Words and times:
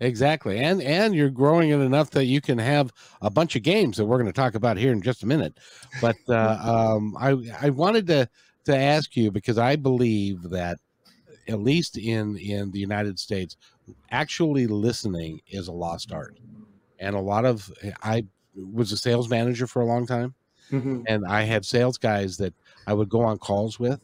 Exactly. 0.00 0.58
And 0.60 0.80
and 0.80 1.14
you're 1.14 1.30
growing 1.30 1.70
it 1.70 1.80
enough 1.80 2.10
that 2.10 2.26
you 2.26 2.40
can 2.40 2.58
have 2.58 2.92
a 3.20 3.30
bunch 3.30 3.56
of 3.56 3.62
games 3.62 3.96
that 3.96 4.04
we're 4.04 4.18
going 4.18 4.26
to 4.26 4.32
talk 4.32 4.54
about 4.54 4.76
here 4.76 4.92
in 4.92 5.02
just 5.02 5.22
a 5.22 5.26
minute. 5.26 5.58
But 6.00 6.16
uh, 6.28 6.94
um, 6.96 7.16
I 7.18 7.36
I 7.60 7.70
wanted 7.70 8.06
to 8.08 8.28
to 8.66 8.76
ask 8.76 9.16
you 9.16 9.30
because 9.30 9.58
I 9.58 9.76
believe 9.76 10.42
that 10.50 10.78
at 11.48 11.60
least 11.60 11.98
in 11.98 12.36
in 12.36 12.70
the 12.70 12.78
United 12.78 13.18
States, 13.18 13.56
actually 14.10 14.66
listening 14.68 15.40
is 15.48 15.66
a 15.66 15.72
lost 15.72 16.12
art. 16.12 16.38
And 17.00 17.16
a 17.16 17.20
lot 17.20 17.44
of 17.44 17.72
I 18.02 18.24
was 18.54 18.92
a 18.92 18.96
sales 18.96 19.28
manager 19.28 19.66
for 19.66 19.82
a 19.82 19.86
long 19.86 20.06
time. 20.06 20.34
Mm-hmm. 20.70 21.02
And 21.06 21.26
I 21.26 21.42
had 21.42 21.64
sales 21.64 21.96
guys 21.96 22.36
that 22.36 22.54
I 22.86 22.92
would 22.92 23.08
go 23.08 23.22
on 23.22 23.38
calls 23.38 23.80
with 23.80 24.00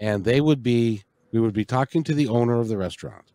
and 0.00 0.24
they 0.24 0.40
would 0.40 0.62
be 0.62 1.02
we 1.32 1.40
would 1.40 1.52
be 1.52 1.64
talking 1.64 2.02
to 2.04 2.14
the 2.14 2.28
owner 2.28 2.60
of 2.60 2.68
the 2.68 2.76
restaurant 2.76 3.32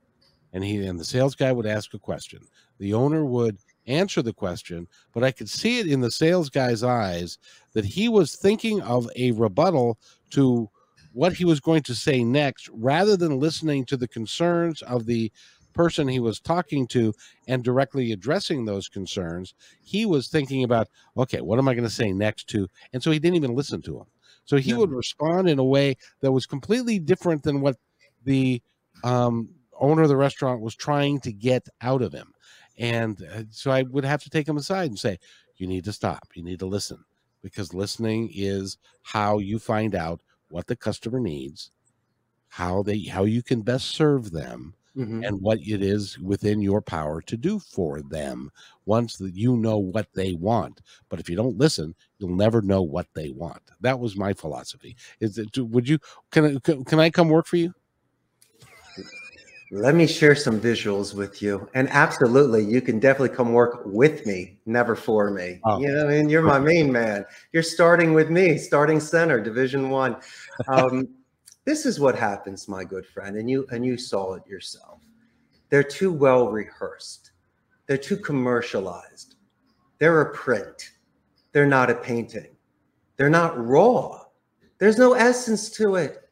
and 0.54 0.64
he 0.64 0.86
and 0.86 1.00
the 1.00 1.06
sales 1.06 1.36
guy 1.36 1.52
would 1.52 1.66
ask 1.66 1.94
a 1.94 2.00
question. 2.00 2.40
The 2.80 2.94
owner 2.94 3.26
would 3.26 3.58
answer 3.88 4.22
the 4.22 4.34
question, 4.34 4.88
but 5.14 5.24
I 5.24 5.32
could 5.32 5.50
see 5.50 5.80
it 5.80 5.88
in 5.88 6.00
the 6.00 6.12
sales 6.12 6.50
guy's 6.50 6.84
eyes 6.84 7.38
that 7.74 7.86
he 7.86 8.08
was 8.08 8.36
thinking 8.36 8.82
of 8.82 9.10
a 9.16 9.32
rebuttal 9.32 9.98
to 10.32 10.70
what 11.12 11.34
he 11.34 11.46
was 11.46 11.60
going 11.60 11.84
to 11.84 11.96
say 11.96 12.24
next 12.24 12.70
rather 12.74 13.18
than 13.18 13.40
listening 13.40 13.86
to 13.86 13.98
the 13.98 14.08
concerns 14.08 14.82
of 14.84 15.06
the 15.06 15.32
person 15.74 16.08
he 16.08 16.20
was 16.20 16.40
talking 16.40 16.88
to 16.88 17.14
and 17.48 17.64
directly 17.64 18.12
addressing 18.12 18.64
those 18.64 18.88
concerns. 18.88 19.54
He 19.82 20.06
was 20.06 20.28
thinking 20.28 20.64
about, 20.64 20.88
okay, 21.18 21.42
what 21.42 21.60
am 21.60 21.68
I 21.68 21.74
going 21.74 21.84
to 21.84 21.90
say 21.90 22.14
next 22.14 22.48
to? 22.50 22.68
And 22.94 23.02
so 23.02 23.12
he 23.12 23.20
didn't 23.20 23.38
even 23.38 23.56
listen 23.56 23.82
to 23.84 23.98
him. 23.98 24.06
So 24.46 24.58
he 24.58 24.72
yeah. 24.72 24.78
would 24.78 24.92
respond 24.92 25.50
in 25.50 25.60
a 25.60 25.64
way 25.64 25.98
that 26.22 26.32
was 26.32 26.46
completely 26.46 27.00
different 27.00 27.44
than 27.44 27.62
what 27.62 27.78
the 28.24 28.62
um, 29.04 29.50
owner 29.84 30.04
of 30.04 30.10
the 30.10 30.18
restaurant 30.18 30.62
was 30.62 30.76
trying 30.76 31.20
to 31.20 31.32
get 31.32 31.68
out 31.82 32.02
of 32.02 32.14
him. 32.14 32.34
And 32.78 33.22
uh, 33.36 33.44
so 33.52 33.70
I 33.70 33.84
would 33.84 34.06
have 34.06 34.24
to 34.24 34.30
take 34.30 34.48
him 34.48 34.58
aside 34.58 34.90
and 34.90 34.98
say, 34.98 35.20
you 35.58 35.68
need 35.68 35.84
to 35.86 35.94
stop. 35.94 36.30
You 36.34 36.44
need 36.44 36.60
to 36.60 36.66
listen 36.66 37.04
because 37.44 37.74
listening 37.74 38.30
is 38.34 38.78
how 39.04 39.38
you 39.38 39.60
find 39.60 39.94
out 39.94 40.22
what 40.50 40.66
the 40.66 40.76
customer 40.76 41.20
needs, 41.20 41.72
how 42.48 42.82
they 42.82 43.00
how 43.02 43.26
you 43.26 43.44
can 43.44 43.62
best 43.62 43.92
serve 43.92 44.32
them, 44.32 44.74
mm-hmm. 44.96 45.24
and 45.24 45.42
what 45.42 45.60
it 45.60 45.84
is 45.84 46.18
within 46.20 46.62
your 46.62 46.82
power 46.82 47.22
to 47.22 47.38
do 47.38 47.60
for 47.60 48.02
them 48.02 48.52
once 48.86 49.18
that 49.18 49.36
you 49.36 49.58
know 49.58 49.78
what 49.78 50.08
they 50.14 50.34
want. 50.34 50.82
But 51.10 51.20
if 51.20 51.30
you 51.30 51.36
don't 51.36 51.58
listen, 51.58 51.96
you'll 52.18 52.36
never 52.36 52.62
know 52.62 52.82
what 52.82 53.08
they 53.14 53.30
want. 53.32 53.72
That 53.82 54.00
was 54.00 54.16
my 54.16 54.34
philosophy. 54.34 54.96
Is 55.20 55.38
it 55.38 55.58
would 55.58 55.88
you 55.88 56.00
can 56.32 56.58
I, 56.58 56.84
can 56.84 57.00
I 57.00 57.10
come 57.10 57.30
work 57.30 57.48
for 57.48 57.58
you? 57.58 57.74
Let 59.76 59.96
me 59.96 60.06
share 60.06 60.36
some 60.36 60.62
visuals 60.62 61.16
with 61.16 61.42
you. 61.42 61.68
And 61.74 61.90
absolutely, 61.90 62.64
you 62.64 62.80
can 62.80 63.00
definitely 63.00 63.36
come 63.36 63.54
work 63.54 63.82
with 63.86 64.24
me, 64.24 64.60
never 64.68 64.96
for 64.96 65.32
me. 65.32 65.62
Oh. 65.66 65.80
You 65.80 65.88
know, 65.88 66.06
I 66.06 66.12
mean, 66.12 66.30
you're 66.30 66.44
my 66.44 66.60
main 66.60 66.92
man. 66.92 67.26
You're 67.54 67.64
starting 67.64 68.14
with 68.14 68.30
me, 68.30 68.60
starting 68.60 69.00
center, 69.00 69.42
division 69.42 69.90
one. 69.90 70.18
Um, 70.68 71.08
this 71.66 71.88
is 71.88 72.00
what 72.00 72.14
happens, 72.14 72.68
my 72.68 72.84
good 72.84 73.04
friend, 73.04 73.36
and 73.36 73.50
you 73.50 73.66
and 73.72 73.84
you 73.84 73.98
saw 73.98 74.36
it 74.36 74.46
yourself. 74.46 75.02
They're 75.70 75.82
too 75.82 76.12
well 76.12 76.50
rehearsed. 76.50 77.32
They're 77.88 77.98
too 77.98 78.18
commercialized. 78.18 79.38
They're 79.98 80.22
a 80.22 80.34
print. 80.36 80.92
They're 81.52 81.66
not 81.66 81.90
a 81.90 81.96
painting. 81.96 82.56
They're 83.18 83.28
not 83.28 83.58
raw. 83.58 84.22
There's 84.78 85.00
no 85.00 85.14
essence 85.14 85.72
to 85.72 85.96
it 85.96 86.23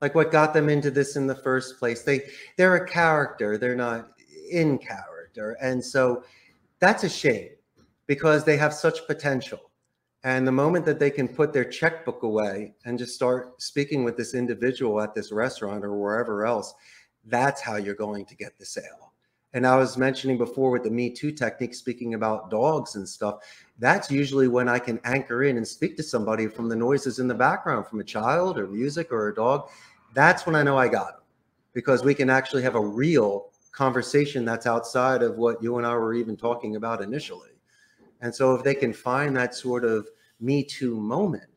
like 0.00 0.14
what 0.14 0.32
got 0.32 0.54
them 0.54 0.68
into 0.68 0.90
this 0.90 1.16
in 1.16 1.26
the 1.26 1.34
first 1.34 1.78
place. 1.78 2.02
They 2.02 2.22
they're 2.56 2.76
a 2.76 2.88
character, 2.88 3.58
they're 3.58 3.76
not 3.76 4.10
in 4.50 4.78
character. 4.78 5.56
And 5.60 5.84
so 5.84 6.24
that's 6.78 7.04
a 7.04 7.08
shame 7.08 7.50
because 8.06 8.44
they 8.44 8.56
have 8.56 8.74
such 8.74 9.06
potential. 9.06 9.70
And 10.22 10.46
the 10.46 10.52
moment 10.52 10.84
that 10.84 10.98
they 10.98 11.10
can 11.10 11.28
put 11.28 11.52
their 11.52 11.64
checkbook 11.64 12.22
away 12.22 12.74
and 12.84 12.98
just 12.98 13.14
start 13.14 13.60
speaking 13.62 14.04
with 14.04 14.16
this 14.16 14.34
individual 14.34 15.00
at 15.00 15.14
this 15.14 15.32
restaurant 15.32 15.84
or 15.84 15.96
wherever 15.96 16.44
else, 16.44 16.74
that's 17.24 17.60
how 17.60 17.76
you're 17.76 17.94
going 17.94 18.26
to 18.26 18.36
get 18.36 18.58
the 18.58 18.66
sale. 18.66 19.09
And 19.52 19.66
I 19.66 19.76
was 19.76 19.98
mentioning 19.98 20.38
before 20.38 20.70
with 20.70 20.84
the 20.84 20.90
Me 20.90 21.10
Too 21.10 21.32
technique, 21.32 21.74
speaking 21.74 22.14
about 22.14 22.50
dogs 22.50 22.94
and 22.94 23.08
stuff, 23.08 23.42
that's 23.78 24.10
usually 24.10 24.46
when 24.46 24.68
I 24.68 24.78
can 24.78 25.00
anchor 25.04 25.42
in 25.42 25.56
and 25.56 25.66
speak 25.66 25.96
to 25.96 26.02
somebody 26.02 26.46
from 26.46 26.68
the 26.68 26.76
noises 26.76 27.18
in 27.18 27.26
the 27.26 27.34
background, 27.34 27.86
from 27.86 28.00
a 28.00 28.04
child 28.04 28.58
or 28.58 28.68
music 28.68 29.10
or 29.10 29.28
a 29.28 29.34
dog 29.34 29.68
that's 30.14 30.46
when 30.46 30.56
I 30.56 30.62
know 30.62 30.76
I 30.76 30.88
got 30.88 31.12
them 31.12 31.22
because 31.72 32.04
we 32.04 32.14
can 32.14 32.30
actually 32.30 32.62
have 32.62 32.74
a 32.74 32.80
real 32.80 33.50
conversation 33.72 34.44
that's 34.44 34.66
outside 34.66 35.22
of 35.22 35.36
what 35.36 35.62
you 35.62 35.78
and 35.78 35.86
I 35.86 35.94
were 35.94 36.14
even 36.14 36.36
talking 36.36 36.76
about 36.76 37.02
initially. 37.02 37.50
And 38.20 38.34
so 38.34 38.54
if 38.54 38.64
they 38.64 38.74
can 38.74 38.92
find 38.92 39.36
that 39.36 39.54
sort 39.54 39.84
of 39.84 40.08
me 40.40 40.64
too 40.64 40.96
moment, 40.96 41.48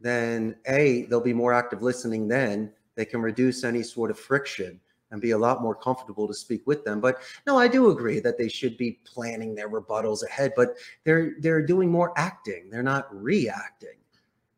then 0.00 0.56
A, 0.66 1.02
they'll 1.04 1.20
be 1.20 1.32
more 1.32 1.52
active 1.52 1.82
listening 1.82 2.28
then. 2.28 2.72
They 2.96 3.04
can 3.04 3.22
reduce 3.22 3.64
any 3.64 3.82
sort 3.82 4.10
of 4.10 4.18
friction 4.18 4.80
and 5.10 5.20
be 5.20 5.30
a 5.32 5.38
lot 5.38 5.62
more 5.62 5.74
comfortable 5.74 6.26
to 6.26 6.34
speak 6.34 6.66
with 6.66 6.84
them. 6.84 7.00
But 7.00 7.18
no, 7.46 7.58
I 7.58 7.68
do 7.68 7.90
agree 7.90 8.20
that 8.20 8.38
they 8.38 8.48
should 8.48 8.76
be 8.76 8.98
planning 9.04 9.54
their 9.54 9.68
rebuttals 9.68 10.24
ahead, 10.24 10.52
but 10.56 10.76
they're 11.04 11.34
they're 11.40 11.64
doing 11.64 11.90
more 11.90 12.12
acting. 12.16 12.70
They're 12.70 12.82
not 12.82 13.08
reacting. 13.14 13.98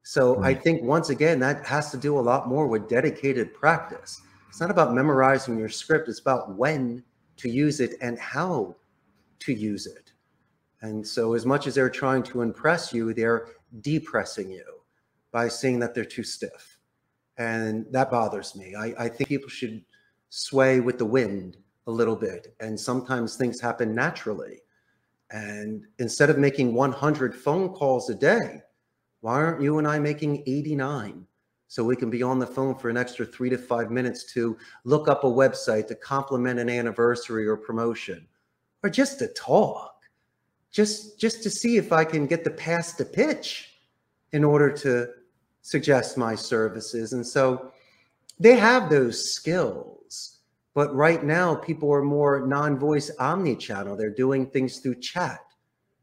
So. 0.03 0.43
I 0.43 0.55
think 0.55 0.83
once 0.83 1.11
again, 1.11 1.39
that 1.41 1.67
has 1.67 1.91
to 1.91 1.99
do 1.99 2.19
a 2.19 2.21
lot 2.21 2.49
more 2.49 2.67
with 2.67 2.89
dedicated 2.89 3.53
practice. 3.53 4.23
It's 4.49 4.61
not 4.61 4.71
about 4.71 4.95
memorizing 4.95 5.59
your 5.59 5.69
script, 5.69 6.09
it's 6.09 6.19
about 6.19 6.57
when 6.57 7.05
to 7.37 7.49
use 7.49 7.81
it 7.81 7.95
and 8.01 8.19
how 8.19 8.75
to 9.41 9.53
use 9.53 9.87
it. 9.87 10.13
And 10.81 11.07
so, 11.07 11.35
as 11.35 11.45
much 11.45 11.67
as 11.67 11.75
they're 11.75 11.91
trying 11.91 12.23
to 12.25 12.43
impress 12.43 12.93
you, 12.93 13.13
they're 13.13 13.49
depressing 13.81 14.51
you 14.51 14.65
by 15.31 15.49
saying 15.49 15.79
that 15.81 15.95
they're 15.95 16.05
too 16.05 16.23
stiff. 16.23 16.79
And 17.37 17.87
that 17.93 18.11
bothers 18.11 18.57
me. 18.57 18.75
I, 18.75 18.95
I 18.99 19.09
think 19.09 19.29
people 19.29 19.49
should 19.49 19.85
sway 20.31 20.81
with 20.81 20.99
the 20.99 21.05
wind 21.05 21.57
a 21.87 21.91
little 21.91 22.17
bit. 22.17 22.55
And 22.61 22.79
sometimes 22.79 23.37
things 23.37 23.61
happen 23.61 23.95
naturally. 23.95 24.61
And 25.31 25.85
instead 25.99 26.31
of 26.31 26.39
making 26.39 26.75
100 26.75 27.35
phone 27.35 27.71
calls 27.71 28.09
a 28.11 28.15
day, 28.15 28.63
why 29.21 29.35
aren't 29.35 29.63
you 29.63 29.79
and 29.79 29.87
I 29.87 29.99
making 29.99 30.43
89? 30.47 31.27
So 31.71 31.85
we 31.85 31.97
can 31.97 32.09
be 32.09 32.23
on 32.23 32.39
the 32.39 32.47
phone 32.47 32.75
for 32.75 32.89
an 32.89 32.97
extra 32.97 33.27
three 33.27 33.51
to 33.51 33.59
five 33.59 33.91
minutes 33.91 34.25
to 34.33 34.57
look 34.85 35.07
up 35.07 35.25
a 35.25 35.29
website 35.29 35.87
to 35.89 35.95
compliment 35.95 36.59
an 36.59 36.71
anniversary 36.71 37.47
or 37.47 37.59
promotion, 37.59 38.27
or 38.83 38.89
just 38.89 39.19
to 39.19 39.29
talk, 39.29 40.03
just 40.73 41.21
just 41.21 41.43
to 41.43 41.51
see 41.51 41.77
if 41.77 41.93
I 41.93 42.05
can 42.05 42.27
get 42.27 42.43
the 42.43 42.51
pass 42.51 42.95
to 42.95 43.05
pitch 43.05 43.75
in 44.33 44.45
order 44.45 44.71
to 44.79 45.09
suggest 45.61 46.17
my 46.17 46.35
services. 46.35 47.13
And 47.13 47.27
so 47.27 47.71
they 48.41 48.57
have 48.57 48.89
those 48.89 49.33
skills. 49.33 49.98
But 50.79 50.95
right 50.95 51.25
now, 51.25 51.57
people 51.57 51.93
are 51.93 52.05
more 52.05 52.47
non-voice 52.47 53.11
omni-channel. 53.19 53.97
They're 53.97 54.15
doing 54.15 54.47
things 54.47 54.79
through 54.79 55.01
chat, 55.01 55.41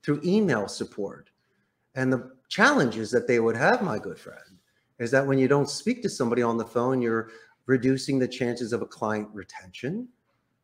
through 0.03 0.19
email 0.25 0.68
support. 0.68 1.30
And 1.96 2.12
the 2.12 2.34
challenges 2.50 3.09
that 3.12 3.25
they 3.25 3.40
would 3.40 3.56
have, 3.56 3.81
my 3.81 4.00
good 4.00 4.19
friend, 4.19 4.59
is 5.00 5.12
that 5.12 5.25
when 5.25 5.38
you 5.38 5.47
don't 5.47 5.69
speak 5.69 6.02
to 6.02 6.09
somebody 6.09 6.41
on 6.41 6.58
the 6.58 6.66
phone, 6.66 7.02
you're 7.02 7.30
reducing 7.68 8.19
the 8.19 8.28
chances 8.28 8.74
of 8.74 8.81
a 8.81 8.86
client 8.86 9.30
retention. 9.31 10.09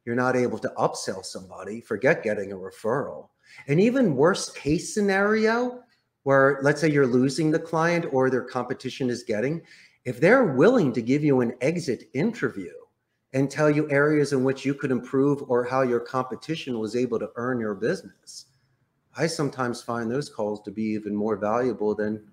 You're 0.03 0.17
not 0.17 0.35
able 0.35 0.57
to 0.57 0.73
upsell 0.77 1.23
somebody, 1.23 1.79
forget 1.79 2.21
getting 2.21 2.51
a 2.51 2.57
referral. 2.57 3.29
And 3.69 3.79
even 3.79 4.17
worst 4.17 4.57
case 4.57 4.93
scenario, 4.93 5.83
where 6.23 6.59
let's 6.63 6.81
say 6.81 6.91
you're 6.91 7.07
losing 7.07 7.49
the 7.49 7.59
client 7.59 8.07
or 8.11 8.29
their 8.29 8.43
competition 8.43 9.09
is 9.09 9.23
getting, 9.23 9.61
if 10.03 10.19
they're 10.19 10.43
willing 10.43 10.91
to 10.91 11.01
give 11.01 11.23
you 11.23 11.39
an 11.39 11.53
exit 11.61 12.09
interview 12.13 12.73
and 13.33 13.49
tell 13.49 13.69
you 13.69 13.89
areas 13.89 14.33
in 14.33 14.43
which 14.43 14.65
you 14.65 14.73
could 14.73 14.91
improve 14.91 15.43
or 15.49 15.63
how 15.63 15.81
your 15.81 15.99
competition 15.99 16.79
was 16.79 16.95
able 16.95 17.19
to 17.19 17.31
earn 17.35 17.59
your 17.59 17.75
business, 17.75 18.47
I 19.15 19.27
sometimes 19.27 19.81
find 19.81 20.09
those 20.09 20.29
calls 20.29 20.61
to 20.63 20.71
be 20.71 20.83
even 20.83 21.15
more 21.15 21.37
valuable 21.37 21.95
than 21.95 22.27